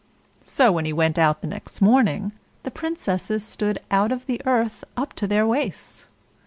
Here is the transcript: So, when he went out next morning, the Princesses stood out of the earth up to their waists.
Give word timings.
So, 0.45 0.71
when 0.71 0.85
he 0.85 0.93
went 0.93 1.19
out 1.19 1.43
next 1.43 1.79
morning, 1.79 2.31
the 2.63 2.71
Princesses 2.71 3.45
stood 3.45 3.79
out 3.91 4.11
of 4.11 4.25
the 4.25 4.41
earth 4.47 4.83
up 4.97 5.13
to 5.13 5.27
their 5.27 5.45
waists. 5.45 6.07